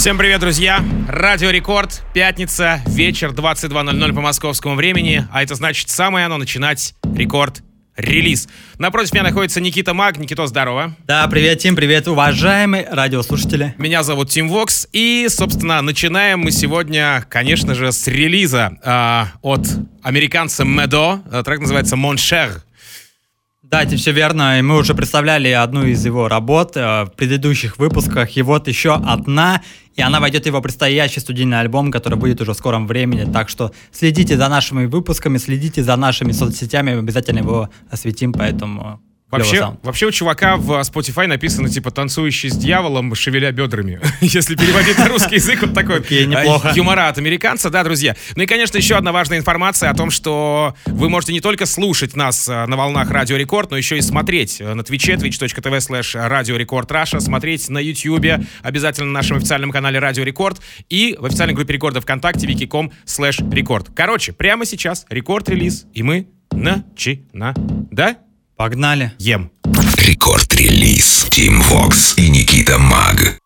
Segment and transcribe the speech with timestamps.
[0.00, 0.82] Всем привет, друзья!
[1.08, 7.62] Радио Рекорд, пятница, вечер, 22.00 по московскому времени, а это значит самое оно начинать рекорд
[7.98, 8.48] релиз.
[8.78, 10.16] Напротив меня находится Никита Маг.
[10.16, 10.96] Никито, здорово.
[11.06, 13.74] Да, привет, Тим, привет, уважаемые радиослушатели.
[13.76, 19.68] Меня зовут Тим Вокс, и, собственно, начинаем мы сегодня, конечно же, с релиза э, от
[20.02, 21.20] американца Медо.
[21.44, 22.62] Трек называется «Mon Cher».
[23.70, 24.58] Да, это все верно.
[24.58, 28.36] И мы уже представляли одну из его работ э, в предыдущих выпусках.
[28.36, 29.62] И вот еще одна.
[29.94, 33.30] И она войдет в его предстоящий студийный альбом, который будет уже в скором времени.
[33.32, 36.98] Так что следите за нашими выпусками, следите за нашими соцсетями.
[36.98, 43.14] Обязательно его осветим, поэтому Вообще, вообще у чувака в Spotify написано типа «танцующий с дьяволом,
[43.14, 44.00] шевеля бедрами».
[44.20, 46.72] Если переводить на русский язык, вот такой okay, неплохо.
[46.74, 48.16] юмора от американца, да, друзья.
[48.34, 52.16] Ну и, конечно, еще одна важная информация о том, что вы можете не только слушать
[52.16, 56.28] нас э, на волнах Радио Рекорд, но еще и смотреть э, на Твиче, twitch.tv slash
[56.28, 61.26] Radio Record Russia, смотреть на Ютьюбе, обязательно на нашем официальном канале Радио Рекорд и в
[61.26, 63.90] официальной группе рекорда ВКонтакте vk.com slash record.
[63.94, 67.54] Короче, прямо сейчас рекорд-релиз, и мы начинаем.
[67.90, 68.16] Да?
[68.59, 69.11] Погнали.
[69.19, 69.51] Ем.
[69.97, 71.27] Рекорд-релиз.
[71.29, 73.37] Тим Вокс и Никита Маг.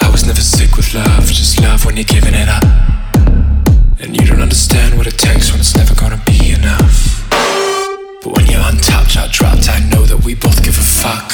[0.00, 2.64] I was never sick with love, just love when you're giving it up.
[4.00, 7.26] And you don't understand what it takes when it's never gonna be enough.
[8.22, 11.32] But when you're untouched, dropped, I know that we both give a fuck.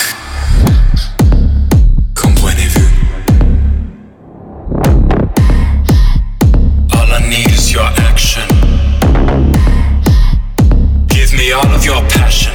[11.54, 12.54] All of your passion.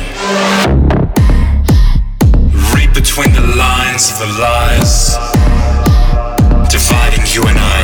[2.72, 5.16] Read between the lines of the lies,
[6.70, 7.80] dividing you and I.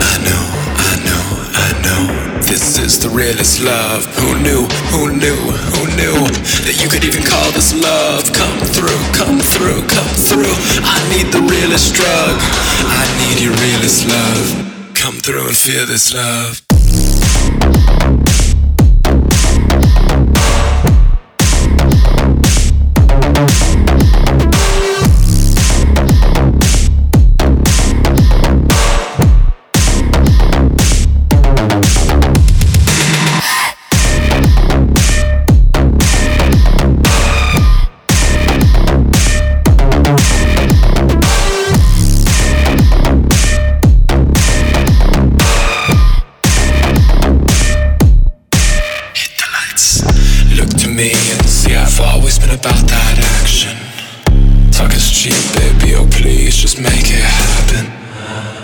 [0.00, 0.44] I know,
[0.76, 2.40] I know, I know.
[2.42, 4.04] This is the realest love.
[4.16, 5.38] Who knew, who knew,
[5.72, 6.16] who knew
[6.66, 8.24] that you could even call this love?
[8.34, 10.56] Come through, come through, come through.
[10.84, 12.36] I need the realest drug.
[12.84, 14.79] I need your realest love.
[15.00, 16.69] Come through and feel this love.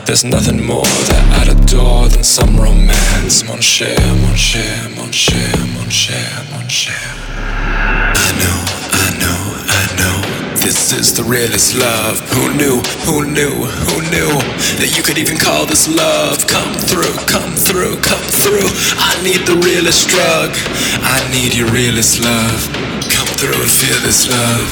[0.06, 3.42] There's nothing more that I'd adore than some romance.
[3.42, 6.94] Mon cher, mon cher, mon cher, mon cher, mon cher.
[8.14, 8.58] I know,
[9.02, 10.22] I know, I know.
[10.62, 12.20] This is the realest love.
[12.30, 14.30] Who knew, who knew, who knew
[14.78, 16.46] that you could even call this love?
[16.46, 18.70] Come through, come through, come through.
[19.02, 20.54] I need the realest drug.
[21.02, 22.62] I need your realest love
[23.10, 24.70] Come through and feel this love.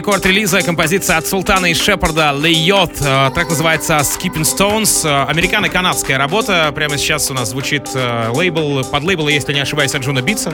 [0.00, 2.92] Продолжении рекорд-релиза композиция от Султана и Шепарда Lane 8.
[3.00, 5.06] Э, Трек называется «Skipping Stones».
[5.06, 6.72] Э, Американо-канадская работа.
[6.74, 10.52] Прямо сейчас у нас звучит э, лейбл, под лейбл, если не ошибаюсь, от Anjunabeats.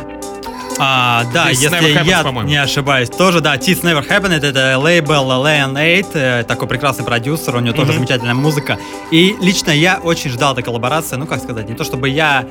[0.79, 2.49] А, да, This если Happens, я по-моему.
[2.51, 7.57] не ошибаюсь, тоже, да, This Never Happened, это лейбл Lane 8, э, такой прекрасный продюсер,
[7.57, 7.99] у него тоже Мгм.
[8.01, 8.79] замечательная музыка.
[9.11, 12.45] И лично я очень ждал этой коллаборации, ну, как сказать, не то чтобы я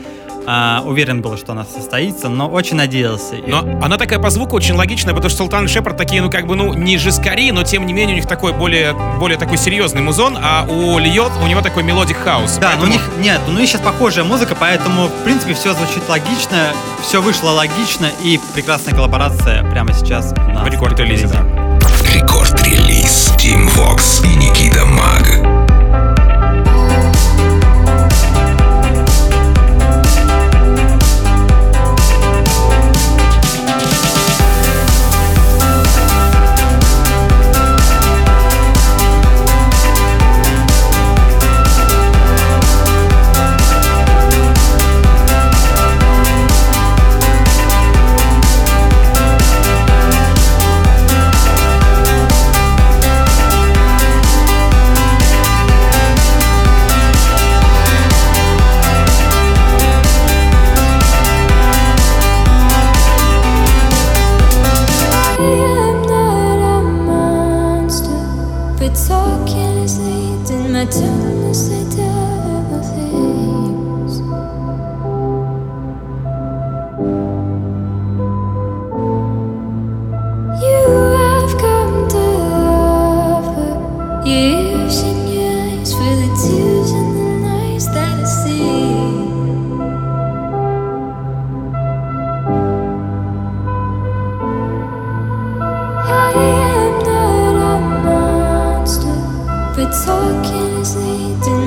[0.48, 3.36] а, уверен был, что она состоится, но очень надеялся.
[3.36, 6.30] И- Но она такая по звуку очень логичная, потому что Султан и Шепард такие, ну,
[6.30, 9.58] как бы, ну, не жескари, но тем не менее у них такой более, более такой
[9.58, 12.58] серьезный музон, а у Lane 8 у него такой melodic house.
[12.58, 15.74] Да, но у Поэтому- них нет, ну них сейчас похожая музыка, поэтому в принципе все
[15.74, 16.72] звучит логично,
[17.02, 21.44] все вышло логично и прекрасная коллаборация прямо сейчас у нас в рекорд-релизе, да.
[22.14, 25.55] Рекорд-релиз Тим Вокс и Никита Маг.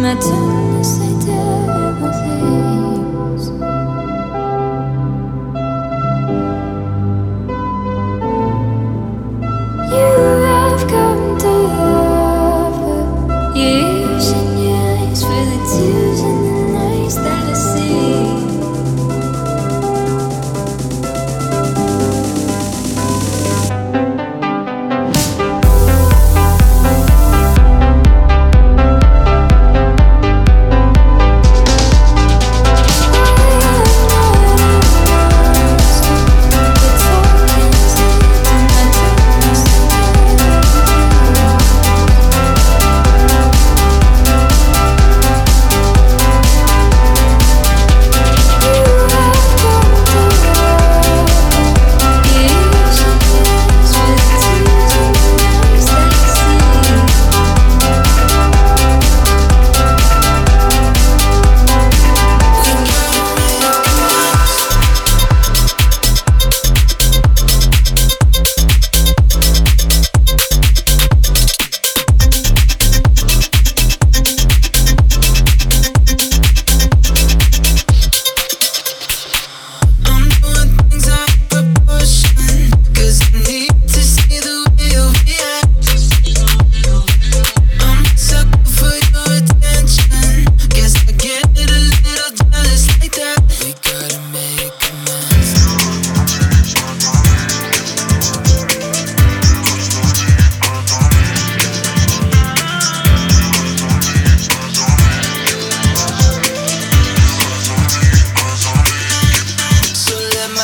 [0.08, 0.67] Manhattan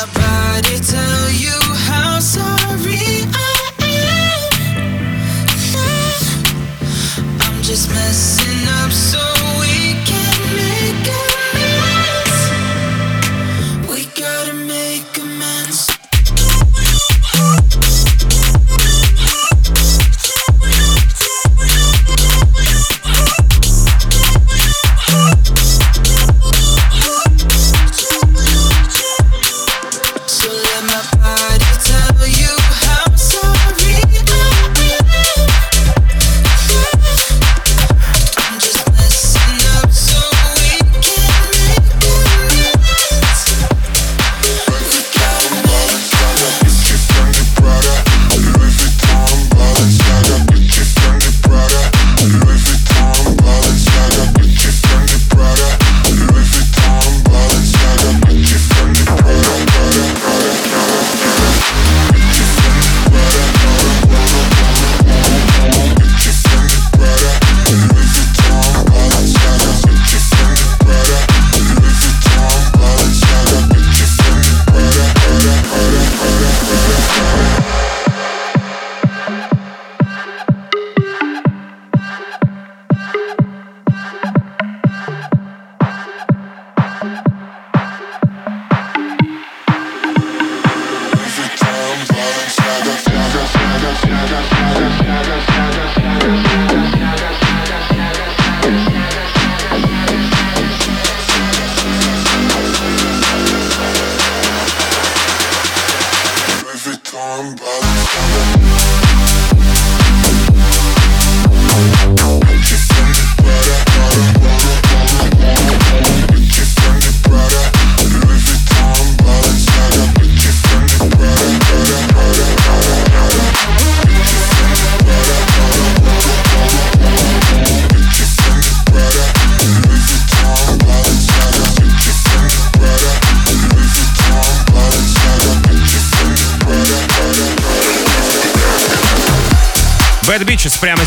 [0.05, 0.34] about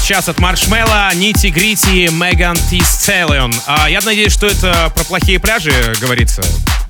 [0.08, 3.52] сейчас от Маршмелла, Нити Грити, Меган Ти Стеллион.
[3.66, 6.40] А, я надеюсь, что это про плохие пляжи говорится.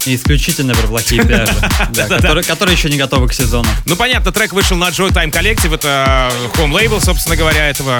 [0.06, 1.52] Исключительно про плохие пляжи,
[2.46, 3.68] которые еще не готовы к сезону.
[3.86, 7.98] Ну, понятно, трек вышел на Joy Time Collective, это home лейбл, собственно говоря, этого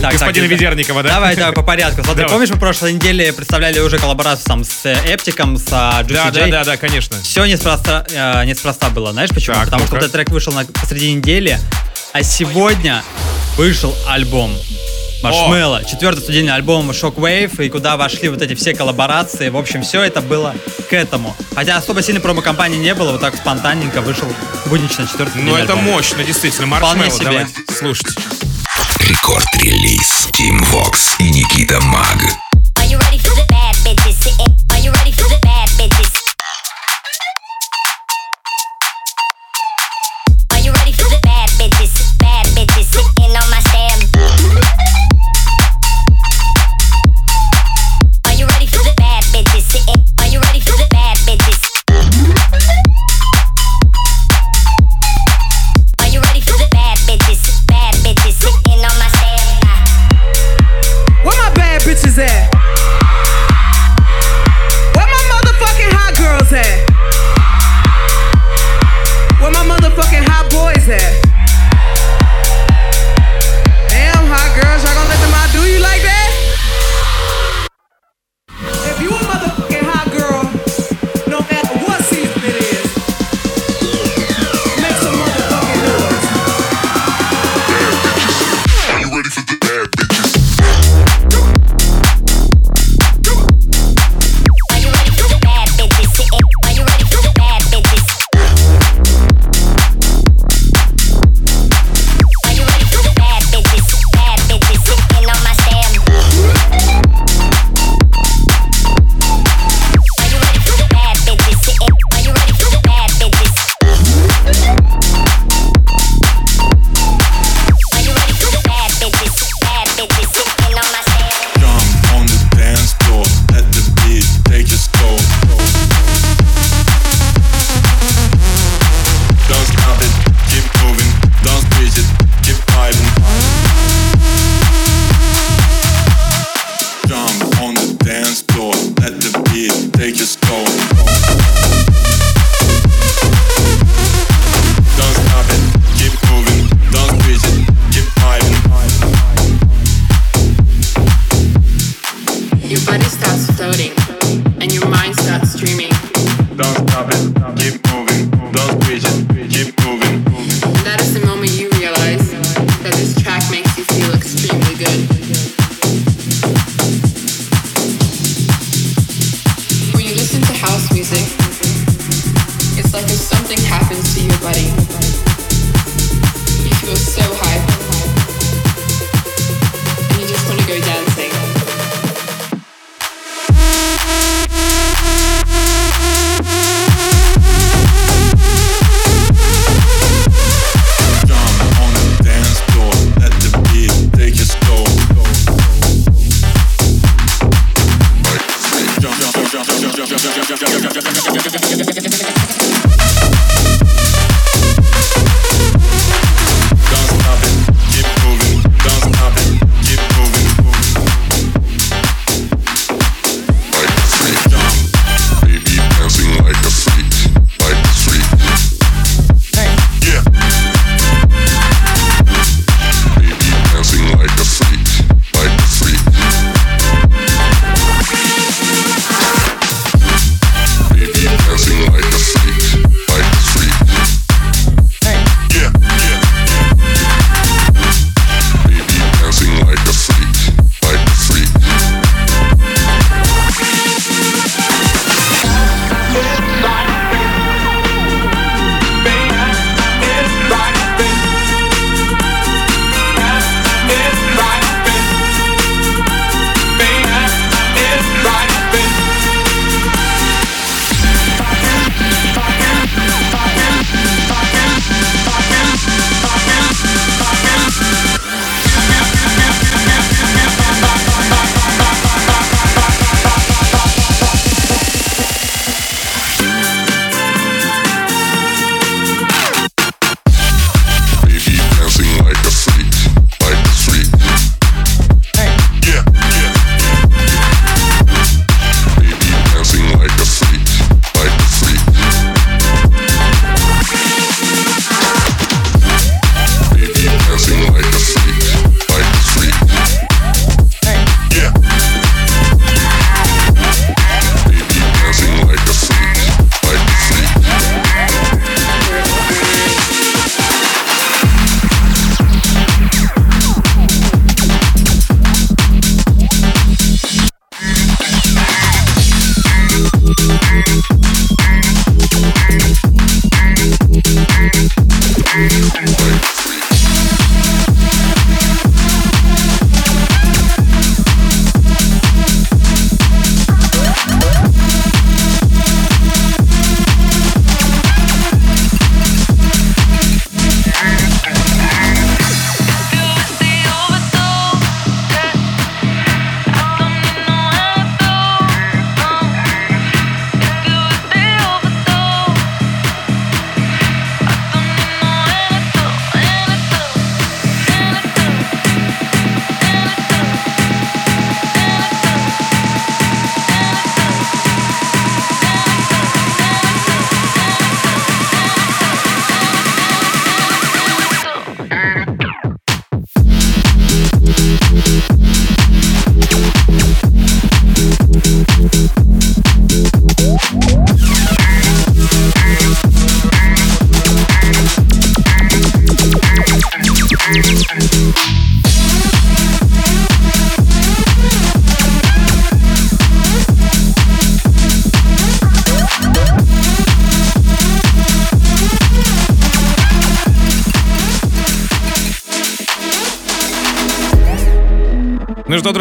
[0.00, 1.10] так, господина Ведерникова, да?
[1.10, 2.02] Давай, давай по порядку.
[2.02, 6.14] Смотри, помнишь, мы прошлой неделе представляли уже коллаборацию там с э, Эптиком, с а, Juicy
[6.14, 7.18] Да, да, да, да, конечно.
[7.22, 9.12] Все неспроста, э, было.
[9.12, 9.56] Знаешь почему?
[9.62, 11.60] Потому что этот трек вышел посреди недели,
[12.14, 13.02] а сегодня
[13.56, 14.56] вышел альбом.
[15.20, 19.48] Маршмелло, четвертый студийный альбом Shockwave, и куда вошли вот эти все коллаборации.
[19.48, 20.54] В общем, все это было
[20.88, 21.34] к этому.
[21.56, 24.28] Хотя особо сильной промо-компании не было, вот так спонтанненько вышел
[24.66, 25.84] буднично четвертый Ну, студийный это альбом.
[25.92, 26.76] мощно, действительно.
[26.76, 27.24] Вполне Маршмелло, себе.
[27.24, 28.16] давайте слушать.
[29.00, 32.18] Рекорд-релиз Team Vox и Никита Маг.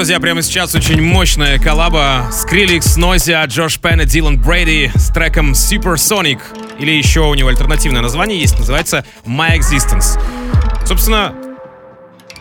[0.03, 5.53] Друзья, прямо сейчас очень мощная коллаба Skrillex, Noisia, Джош Пен и Дилан Брейди с треком
[5.53, 6.41] Supersonic.
[6.77, 10.19] Или еще у него альтернативное название есть, называется My Existence.
[10.85, 11.33] Собственно,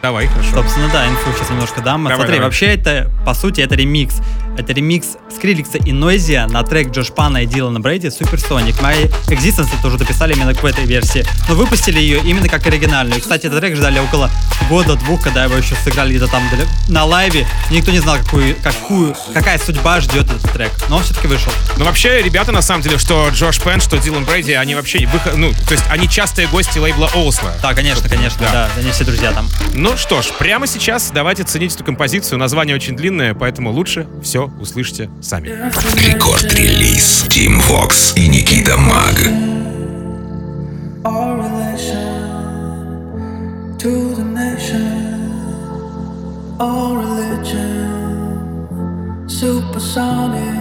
[0.03, 0.57] давай, хорошо.
[0.57, 2.03] Собственно, да, инфу сейчас немножко дам.
[2.03, 2.47] Давай, Смотри, давай.
[2.49, 4.17] вообще это, по сути, это ремикс.
[4.59, 8.81] Это ремикс Скриликса и Нойзия на трек Джош Пана и Дилана Брейди Supersonic.
[8.83, 11.25] My Existence это уже дописали именно к этой версии.
[11.49, 13.21] Но выпустили ее именно как оригинальную.
[13.21, 14.31] Кстати, этот трек ждали около
[14.69, 16.43] года-двух, когда его еще сыграли где-то там
[16.89, 17.47] на лайве.
[17.71, 20.73] Никто не знал, какую, какую, какая судьба ждет этот трек.
[20.89, 21.51] Но он все-таки вышел.
[21.79, 25.37] Ну, вообще, ребята, на самом деле, что Джош Пен, что Дилан Брейди, они вообще, выход-
[25.37, 27.53] ну, то есть они частые гости лейбла OWSLA.
[27.63, 28.53] Да, конечно, конечно, Да.
[28.53, 28.69] да.
[28.81, 29.49] Они все друзья там.
[29.73, 32.39] Ну что ж, прямо сейчас давайте ценить эту композицию.
[32.39, 35.49] Название очень длинное, поэтому лучше все все услышите сами.
[35.49, 39.29] Рекорд-релиз Тим Вокс и Никита Маг.
[43.79, 44.87] To the nation,
[46.61, 47.89] our religion,
[49.29, 50.61] supersonic.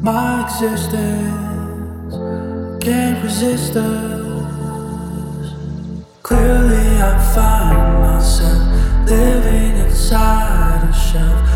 [0.00, 2.14] My existence
[2.80, 5.48] can't resist us.
[6.22, 8.62] Clearly, I find myself
[9.10, 11.55] living inside a shelf.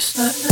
[0.00, 0.49] that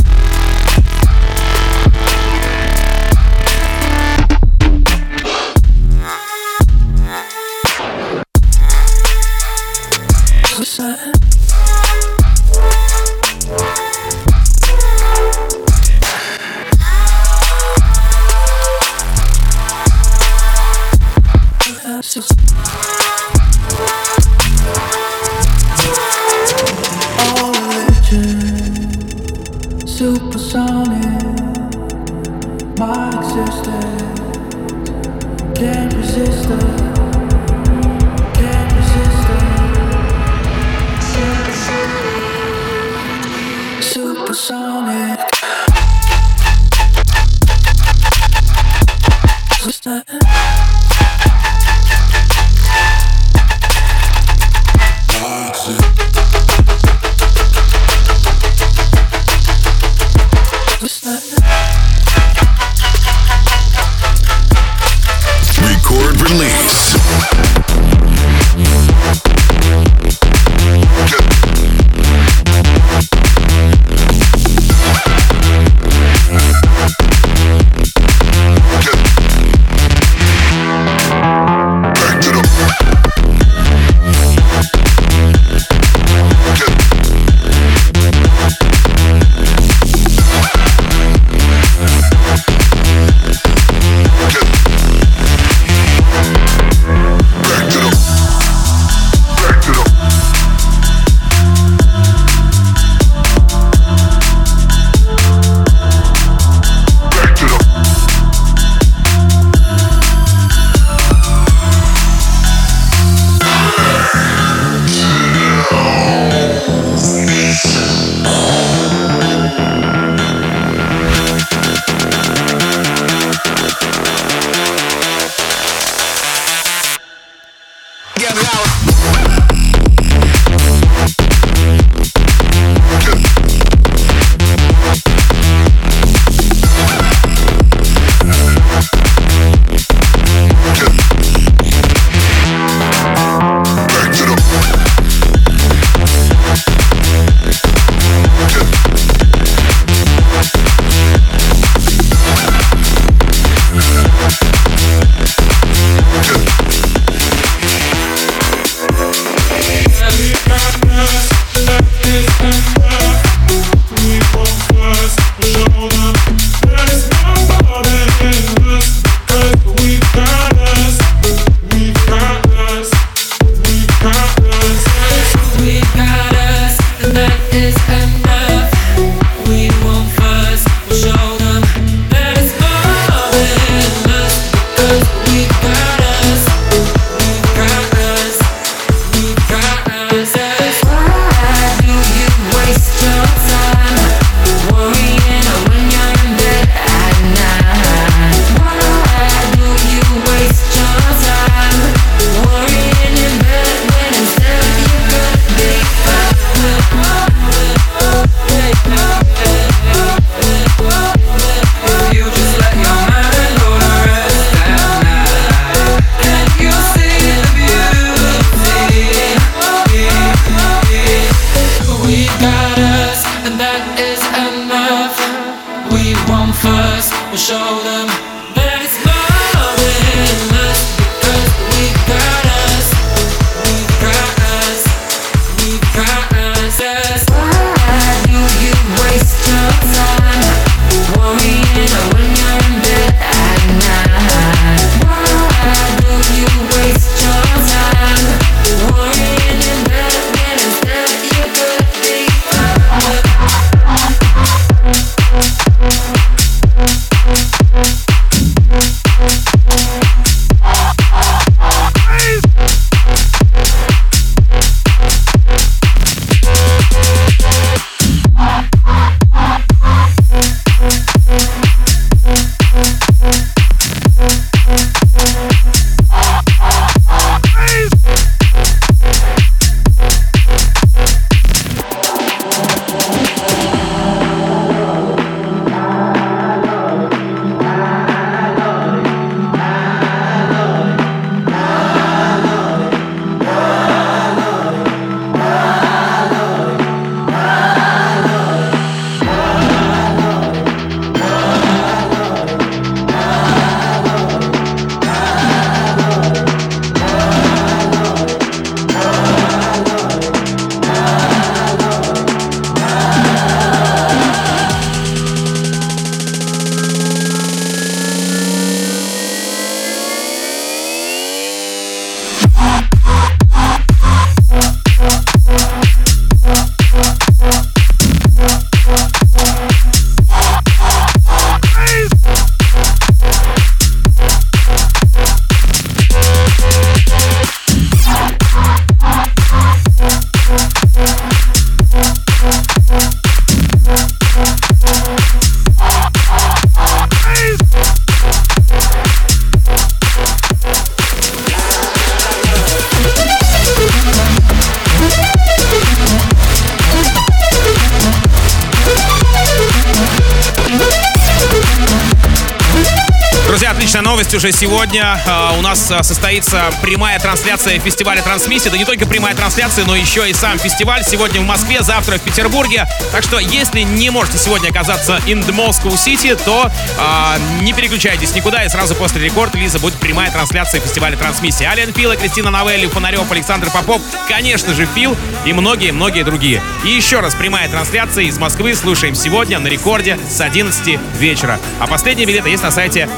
[364.19, 365.17] новость уже сегодня.
[365.29, 368.69] А, У нас а, состоится прямая трансляция фестиваля Трансмиссия.
[368.69, 371.05] Да не только прямая трансляция, но еще и сам фестиваль.
[371.05, 372.89] Сегодня в Москве, завтра в Петербурге.
[373.13, 378.35] Так что, если не можете сегодня оказаться in the Moscow City, то а, не переключайтесь
[378.35, 378.65] никуда.
[378.65, 381.71] И сразу после рекорд Лиза будет прямая трансляция фестиваля Трансмиссия.
[381.71, 386.61] Ален Фила, Кристина Новелли, Фонарев, Александр Попов, конечно же, Фил и многие-многие другие.
[386.85, 388.75] И еще раз прямая трансляция из Москвы.
[388.75, 391.61] Слушаем сегодня на рекорде с 11 вечера.
[391.79, 393.09] А последние билеты есть на сайте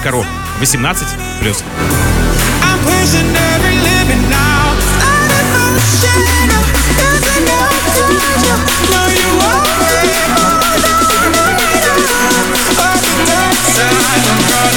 [0.00, 0.24] radiorecord.ru.
[0.60, 1.06] 18
[1.40, 1.64] плюс.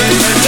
[0.05, 0.42] Record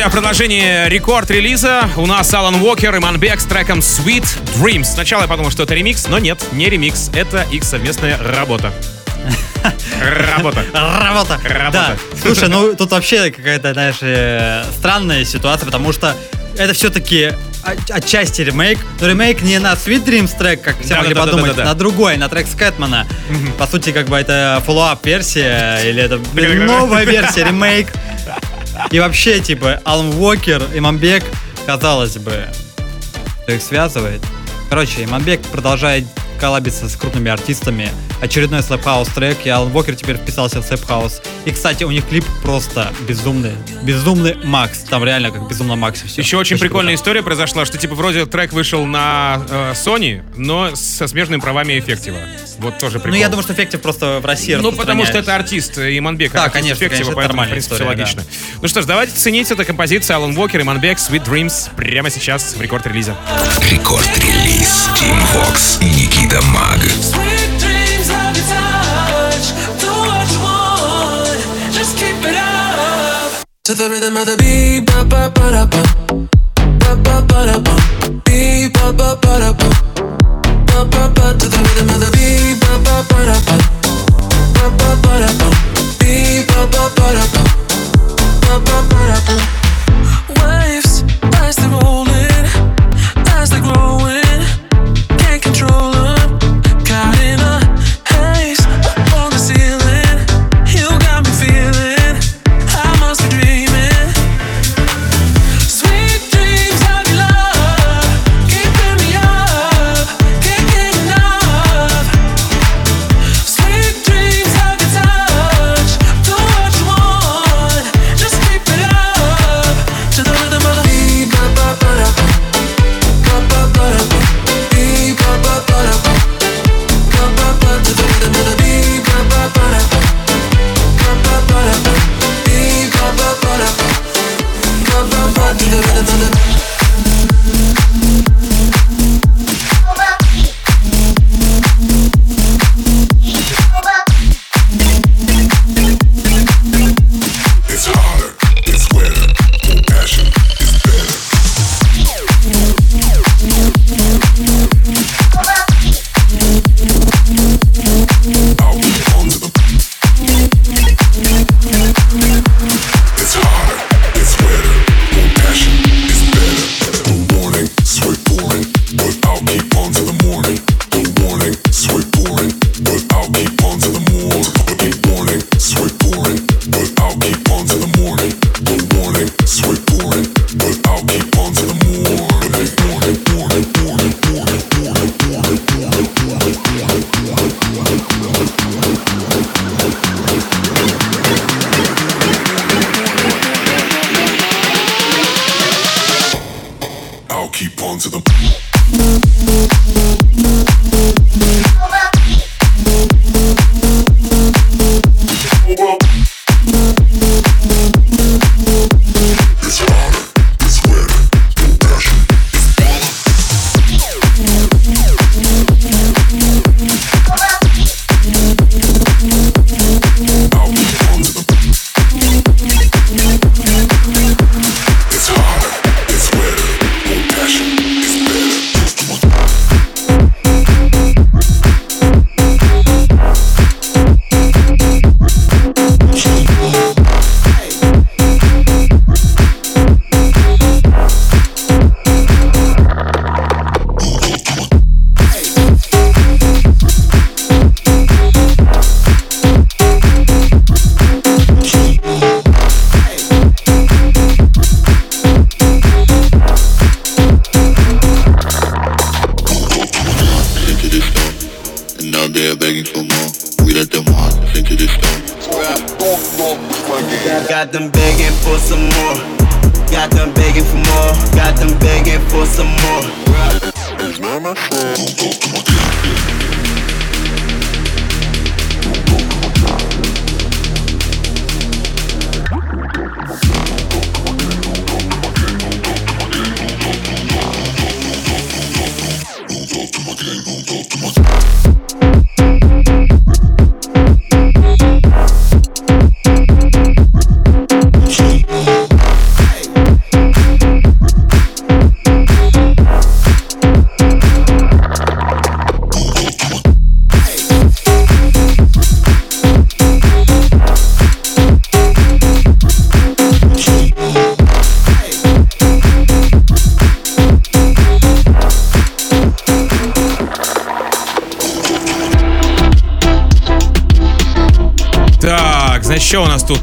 [0.00, 4.24] друзья, в продолжении рекорд-релиза у нас Алан Уокер и Иманбек с треком Sweet
[4.56, 4.84] Dreams.
[4.84, 8.72] Сначала я подумал, что это ремикс, но нет, не ремикс, это их совместная работа.
[10.00, 10.64] Работа.
[10.72, 11.38] Работа.
[11.44, 11.70] Работа.
[11.70, 11.96] Да.
[12.18, 16.16] Слушай, ну тут вообще какая-то, знаешь, э, странная ситуация, потому что
[16.56, 17.32] это все-таки
[17.90, 21.56] отчасти ремейк, но ремейк не на Sweet Dreams трек, как все Да, могли да, подумать,
[21.56, 23.06] да, на другой, на трек Скэтмана.
[23.58, 27.88] По сути, как бы это follow-up версия или это новая версия, ремейк.
[28.90, 31.24] И вообще, типа, Алан Уокер, Иманбек,
[31.66, 32.46] казалось бы,
[33.46, 34.22] их связывает.
[34.68, 36.04] Короче, Иманбек продолжает
[36.38, 37.90] коллабиться с крупными артистами.
[38.20, 41.22] Очередной slap house трек, и Алан Уокер теперь вписался в slap house.
[41.44, 43.52] И, кстати, у них клип просто безумный.
[43.82, 44.80] Безумный Макс.
[44.80, 46.20] Там реально как безумно Макс все.
[46.20, 51.06] Еще очень прикольная история произошла, что типа вроде трек вышел на э, Sony, но со
[51.06, 52.18] смежными правами Эффектива.
[52.58, 53.12] Вот тоже прикол.
[53.12, 56.32] Ну, я думаю, что Эффектив просто в России Ну, потому что это артист э, Иманбек,
[56.32, 58.24] Да, артист конечно, Эффектива, конечно, это поэтому, в принципе, история, все логично.
[58.60, 62.60] Ну что ж, давайте ценить эту композицию Алан Уокер, Иманбек, Sweet Dreams прямо сейчас в
[62.60, 63.14] рекорд-релизе.
[63.70, 64.90] Рекорд-релиз.
[64.94, 66.80] Team Vox и Никита Маг.
[73.64, 75.82] To the rhythm of the beat, ba ba ba da ba,
[76.80, 77.74] ba ba ba da ba,
[78.26, 79.68] beat ba ba ba da ba,
[80.66, 81.26] ba ba ba.
[81.38, 83.56] To the rhythm of the beat, ba ba ba da ba,
[84.56, 85.48] ba ba ba da ba,
[86.00, 87.42] beat ba ba ba da ba,
[88.42, 89.36] ba ba ba da ba.
[90.40, 91.04] Waves
[91.38, 92.46] as they rolling,
[93.38, 94.19] as they growing,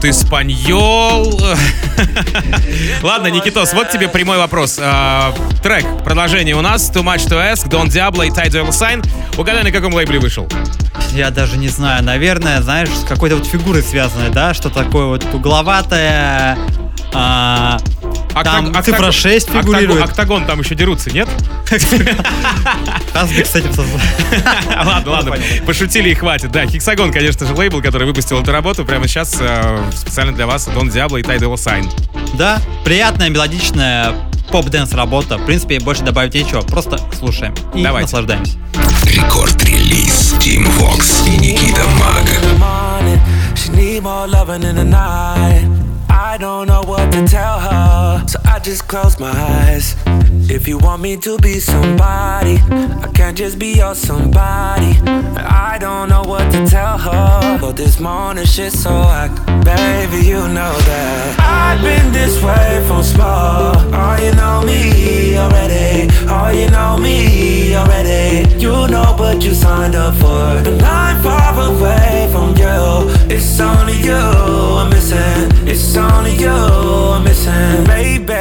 [0.10, 1.41] Испаньол.
[3.01, 4.80] Ладно, Никитос, вот тебе прямой вопрос.
[4.82, 6.89] А, трек, продолжение у нас.
[6.89, 9.05] Too Much To Ask, Don Diablo и Dolla Sign.
[9.38, 10.47] Угадай, на каком лейбле вышел?
[11.12, 15.26] Я даже не знаю, наверное, знаешь, с какой-то вот фигурой связанной, да, что такое вот
[15.34, 16.58] угловатое,
[17.14, 17.78] а,
[18.44, 20.04] там Октаг- цифра октаг- 6 октагон- фигурирует.
[20.04, 21.28] Октагон там еще дерутся, нет?
[23.14, 23.72] Хасбик с этим.
[24.86, 25.36] Ладно, ладно,
[25.66, 26.52] пошутили и хватит.
[26.52, 30.66] Да, Хексагон, конечно же, лейбл, который выпустил эту работу прямо сейчас э, специально для вас.
[30.68, 31.90] Дон Диабло и Dolla Sign.
[32.34, 34.14] Да, приятная, мелодичная
[34.51, 35.38] pop-dance работа.
[35.38, 36.62] В принципе, больше добавить нечего.
[36.62, 38.06] Просто слушаем и Давайте.
[38.06, 38.58] наслаждаемся.
[39.04, 42.24] Рекорд-релиз Тим Вокс и Никита Маг.
[43.56, 45.87] She need more loving in the night.
[46.28, 49.95] I don't know what to tell her, so I just close my eyes.
[50.51, 52.59] If you want me to be somebody,
[53.05, 54.91] I can't just be your somebody.
[55.38, 59.32] I don't know what to tell her, but this morning shit's so hot.
[59.63, 63.71] Baby, you know that I've been this way from small.
[63.78, 66.09] Oh, you know me already.
[66.28, 68.53] Oh, you know me already.
[68.59, 70.69] You know what you signed up for.
[70.69, 73.36] And I'm far away from you.
[73.36, 75.68] It's only you I'm missing.
[75.68, 77.84] It's only you I'm missing.
[77.86, 78.34] Baby,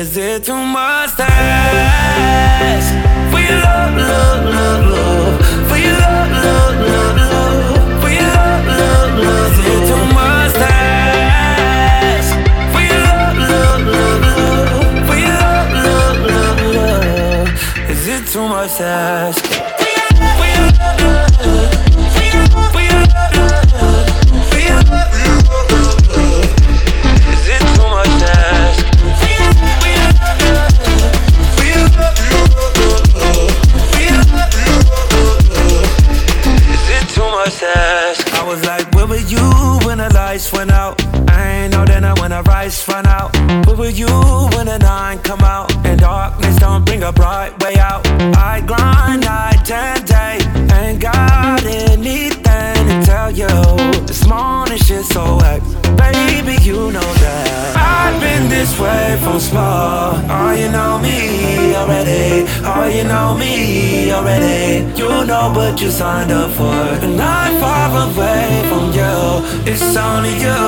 [0.00, 2.90] is it too much to ask?
[3.30, 5.68] For your love, love, love, love.
[5.68, 8.02] For your love, love, love, love.
[8.02, 9.52] For your love, love, love.
[9.52, 12.30] Is it too much to ask?
[12.72, 15.06] For your love, love, love, love.
[15.06, 17.90] For your love, love, love, love.
[17.90, 19.73] Is it too much to ask?
[37.46, 39.38] I was like, where were you
[39.84, 41.04] when the lights went out?
[41.28, 43.36] I ain't know then when the rights run out.
[43.66, 44.06] Where were you
[44.56, 45.70] when the nine come out?
[45.84, 48.06] And darkness don't bring a bright way out.
[48.34, 50.38] I grind night and day.
[50.74, 52.43] Ain't got anything
[58.84, 60.20] way from small.
[60.36, 62.44] Oh, you know me already.
[62.70, 64.84] Oh, you know me already.
[65.00, 66.80] You know what you signed up for.
[67.04, 69.14] And I'm far away from you.
[69.70, 70.60] It's only you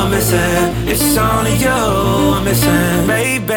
[0.00, 0.64] I'm missing.
[0.92, 1.78] It's only you
[2.36, 3.06] I'm missing.
[3.06, 3.54] Baby,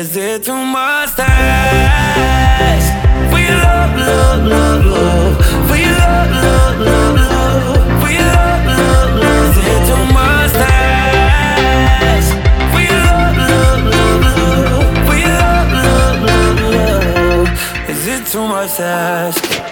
[0.00, 2.88] is it too much to ask?
[3.30, 5.34] For your love, love, love, love.
[5.68, 8.00] For your love, love, love, love.
[8.00, 9.13] For your love, love,
[18.34, 19.63] too much to ask?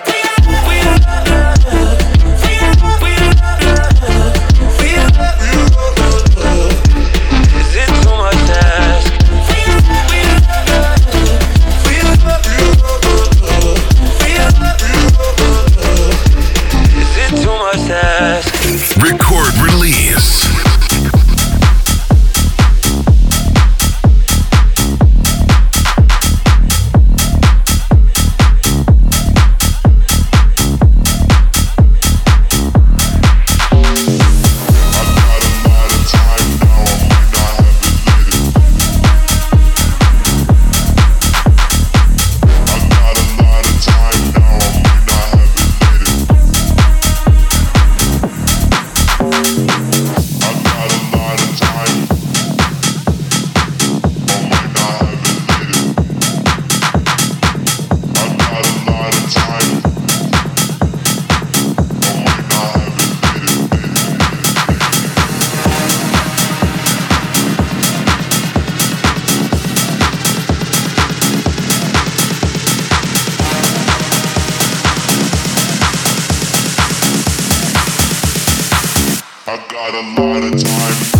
[79.68, 81.11] Got a lot of time.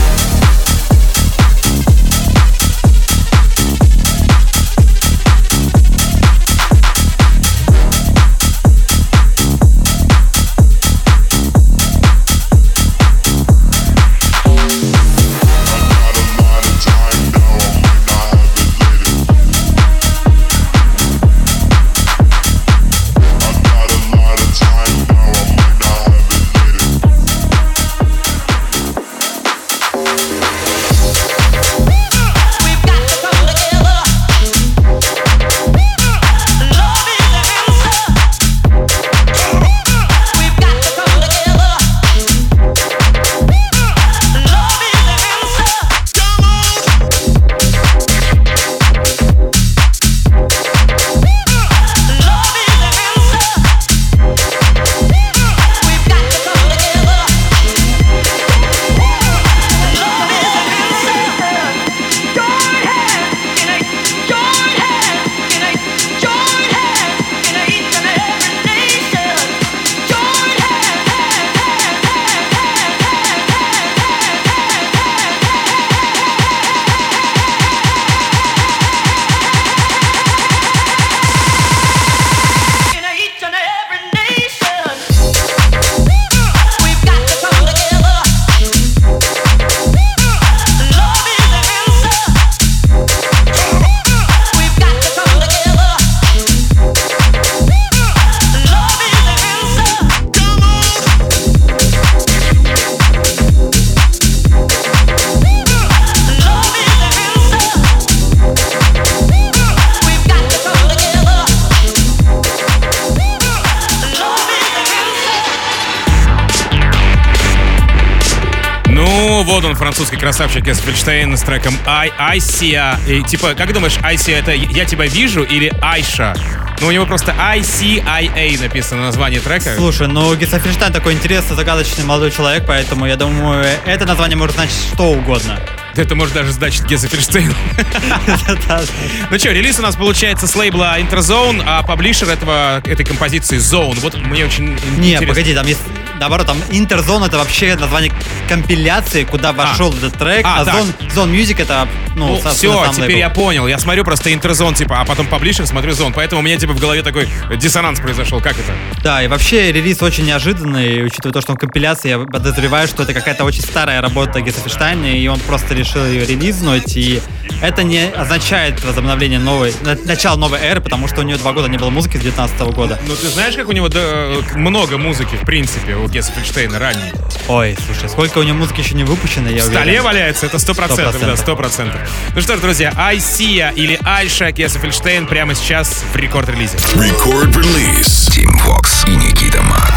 [119.53, 122.99] Вот он, французский красавчик Эсфельштейн с треком I, Айсия.
[123.07, 126.35] И, типа, как думаешь, Айсия это «Я тебя вижу» или Айша?
[126.81, 129.75] Ну, у него просто ICIA написано название трека.
[129.77, 134.75] Слушай, ну Гесофельштайн такой интересный, загадочный молодой человек, поэтому я думаю, это название может значить
[134.95, 135.61] что угодно.
[135.97, 137.55] Это может даже значить Гесофельштейн.
[139.31, 144.01] Ну что, релиз у нас получается с лейбла Interzone, а паблишер этого, этой композиции Zone.
[144.01, 145.27] Вот мне очень Не, интересно.
[145.27, 145.83] погоди, там есть
[146.23, 148.13] наоборот, там Интерзон это вообще название
[148.49, 150.75] компиляции, куда вошел этот трек, А, а, так.
[150.75, 153.19] Zone, Zone Music это, ну, Ну, все, теперь лейбл.
[153.19, 153.67] я понял.
[153.67, 156.13] Я смотрю просто интерзон, типа, а потом паблишер смотрю зон.
[156.13, 158.41] Поэтому у меня, типа, в голове такой диссонанс произошел.
[158.41, 158.73] Как это?
[159.03, 163.15] Да, и вообще релиз очень неожиданный, учитывая то, что он компиляция, я подозреваю, что это
[163.15, 167.21] какая-то очень старая работа Гесофельштайна, и он просто решил ее релизнуть, и
[167.63, 171.69] это не означает возобновление новой, на- начало новой эры, потому что у нее два года
[171.69, 172.99] не было музыки с 19 года.
[173.07, 177.13] Ну, ты знаешь, как у него да, много музыки, в принципе, у Гесса Фельдштейна ранней?
[177.49, 179.73] Ой, слушай, сколько у него музыки еще не выпущено, я В уверен.
[179.83, 181.37] столе валяется, это сто процентов, да, 100%.
[181.39, 182.01] сто процентов.
[182.35, 186.77] Ну что ж, друзья, Айсия или Айша Гесса Фельдштейн прямо сейчас в рекорд-релизе.
[186.77, 188.29] Release.
[188.31, 189.93] Team Fox и Никита Мак.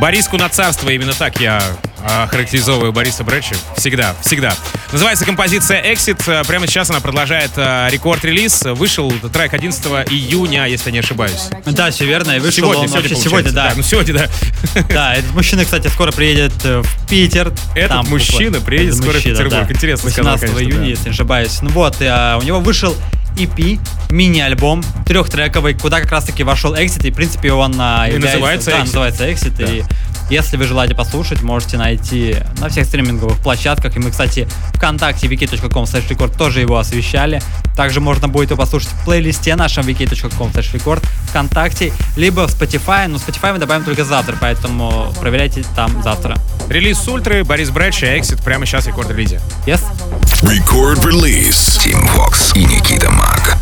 [0.00, 1.60] Бориску на царство, именно так я
[2.04, 3.56] а, характеризовываю Бориса Брэча.
[3.76, 4.54] Всегда, всегда.
[4.92, 6.46] Называется композиция Exit.
[6.46, 8.62] Прямо сейчас она продолжает э, рекорд-релиз.
[8.76, 11.48] Вышел трек 11 июня, если не ошибаюсь.
[11.66, 12.32] Да, все верно.
[12.32, 13.54] И вышел Сегодня, он сегодня, вообще сегодня, получается.
[13.54, 13.72] да.
[13.76, 14.84] Ну, сегодня, да.
[14.88, 17.52] Да, этот мужчина, кстати, скоро приедет э, в Питер.
[17.74, 19.66] Этот Там мужчина приедет этот скоро в мужчина, Петербург.
[19.66, 19.72] да.
[19.74, 20.90] Интересно сказал, 18 конечно, июня, да.
[20.90, 21.58] если не ошибаюсь.
[21.62, 22.96] Ну вот, и, а, у него вышел
[23.38, 23.78] EP,
[24.10, 28.70] мини-альбом, трехтрековый, куда как раз-таки вошел Exit, и, в принципе, он а, И является- называется
[28.70, 28.80] да, Exit.
[28.84, 29.64] называется Exit, Да.
[29.72, 29.82] и
[30.30, 35.84] если вы желаете послушать, можете найти на всех стриминговых площадках, и мы, кстати, ВКонтакте wiki.com
[35.84, 37.42] record тоже его освещали.
[37.76, 43.16] Также можно будет его послушать в плейлисте нашем wiki.com record ВКонтакте, либо в Spotify, но
[43.16, 46.36] Spotify мы добавим только завтра, поэтому проверяйте там завтра.
[46.68, 49.40] Релиз с Ультры, Борис Брэч и Exit прямо сейчас в рекорд-релизе.
[49.66, 49.80] Yes?
[50.42, 51.80] Record release.
[51.82, 53.56] Team Fox и Никита Мак.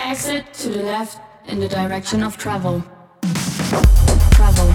[0.00, 2.84] Exit to the left in the direction of travel.
[4.32, 4.74] Travel,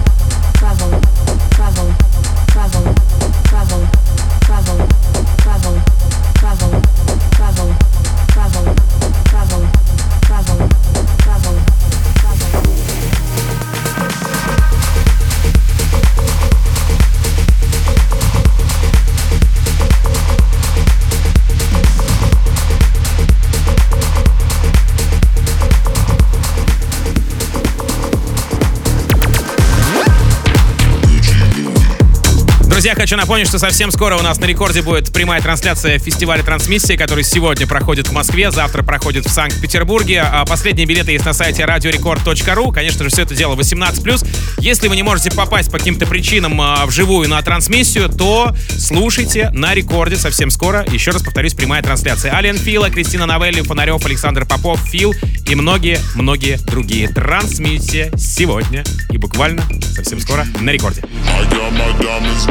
[32.92, 36.94] Друзья, хочу напомнить, что совсем скоро у нас на рекорде будет прямая трансляция фестиваля трансмиссии,
[36.94, 40.20] который сегодня проходит в Москве, завтра проходит в Санкт-Петербурге.
[40.20, 42.70] А Последние билеты есть на сайте radiorecord.ru.
[42.70, 44.28] Конечно же, все это дело 18+.
[44.58, 49.72] Если вы не можете попасть по каким-то причинам а, вживую на трансмиссию, то слушайте на
[49.72, 50.84] рекорде совсем скоро.
[50.90, 52.34] Еще раз повторюсь, прямая трансляция.
[52.34, 55.14] Ален Фила, Кристина Новелли, Фонарев, Александр Попов, Фил
[55.48, 57.08] и многие-многие другие.
[57.08, 59.62] Трансмиссия сегодня и буквально
[59.94, 61.02] совсем скоро на рекорде.
[61.26, 62.46] I got my diamonds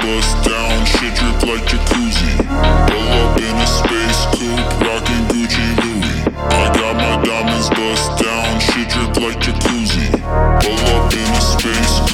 [0.48, 2.32] down, shit drip like jacuzzi.
[2.90, 4.72] Pull up in a space coupe,
[5.32, 5.68] Gucci.
[6.52, 10.12] I got my diamonds bust down, shit drip like jacuzzi.
[10.62, 12.11] Pull up in a space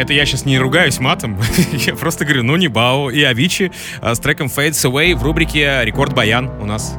[0.00, 1.36] Это я сейчас не ругаюсь матом,
[1.72, 3.10] я просто говорю, ну не бао.
[3.10, 3.70] И Авичи
[4.00, 6.96] а, с треком Fades Away в рубрике Рекорд Баян у нас.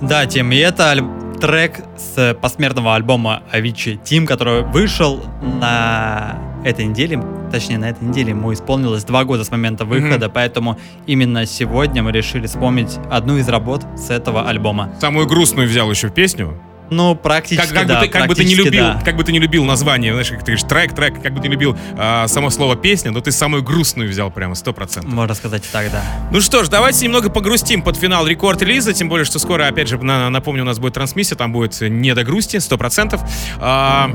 [0.00, 1.04] Да, Тим, и это
[1.40, 5.20] трек с посмертного альбома Avicii Тим, который вышел
[5.60, 7.20] на этой неделе,
[7.50, 12.12] точнее на этой неделе ему исполнилось два года с момента выхода, поэтому именно сегодня мы
[12.12, 14.94] решили вспомнить одну из работ с этого альбома.
[15.00, 16.56] Самую грустную взял еще песню.
[16.90, 19.02] Ну, практически Как, как да, бы ты, как бы ты не любил, да.
[19.04, 21.48] как бы ты не любил название, знаешь, как ты говоришь, трек, трек, как бы ты
[21.48, 25.12] не любил а, само слово песня, но ты самую грустную взял прямо сто процентов.
[25.12, 26.02] Можно сказать так, да.
[26.30, 29.98] Ну что ж, давайте немного погрустим под финал рекорд-релиза, тем более, что скоро, опять же,
[29.98, 33.20] на- напомню, у нас будет трансмиссия, там будет не до грусти, 100%.
[33.60, 34.10] А,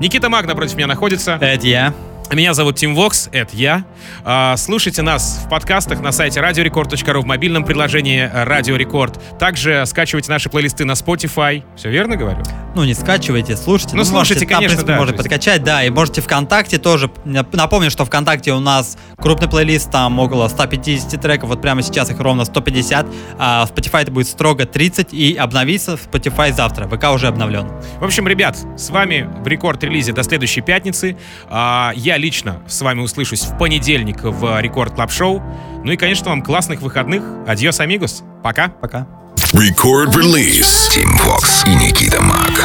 [0.00, 1.38] Никита Маг напротив меня находится.
[1.40, 1.94] Это я.
[2.32, 3.84] Меня зовут Тим Вокс, это я.
[4.24, 9.20] А, Слушайте нас в подкастах на сайте radiorecord.ru, в мобильном приложении Радио Рекорд.
[9.38, 11.62] Также скачивайте наши плейлисты на Spotify.
[11.76, 12.42] Все верно говорю?
[12.74, 13.96] Ну, не скачивайте, слушайте.
[13.96, 17.10] Ну, слушайте, можете, там, конечно, принципе, да, Можете подкачать, да, и можете ВКонтакте тоже.
[17.24, 22.18] Напомню, что ВКонтакте у нас крупный плейлист, там около 150 треков, вот прямо сейчас их
[22.20, 23.06] ровно 150,
[23.38, 27.68] а в Spotify это будет строго 30, и обновится в Spotify завтра, ВК уже обновлен.
[28.00, 31.16] В общем, ребят, с вами в Record Release до следующей пятницы.
[31.48, 35.42] А, Я лично с вами услышусь в понедельник в Record Club Show.
[35.84, 37.22] Ну и, конечно, вам классных выходных.
[37.46, 38.22] Adiós, amigos.
[38.42, 38.68] Пока.
[38.68, 39.06] Пока.
[39.52, 40.88] Record release.
[40.94, 42.64] Team Fox и Никита Мак.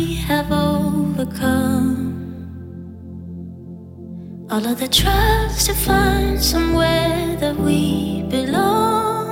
[4.50, 9.28] All of the tries to find somewhere that we belong.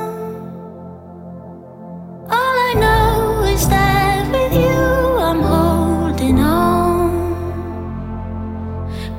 [2.30, 5.09] All I know is that with you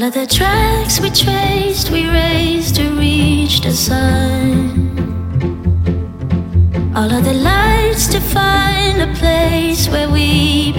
[0.00, 4.96] all of the tracks we traced, we raced to reach the sun.
[6.96, 10.72] All of the lights to find a place where we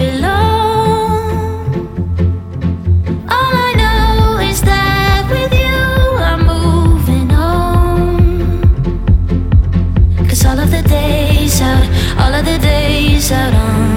[12.52, 13.91] the days out on